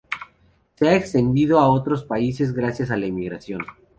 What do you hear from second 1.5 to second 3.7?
a otros países gracias a la emigración.